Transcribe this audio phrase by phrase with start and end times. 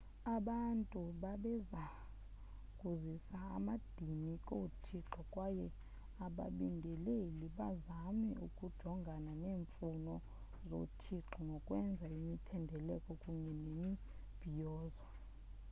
[0.35, 1.83] abantu babeza
[2.79, 5.67] kuzisa amadini koothixo kwaye
[6.25, 10.13] ababingeleli bazame ukujongana neemfuno
[10.67, 15.07] zoothixo ngokwenza imithendeleko kunye nemibhiyozo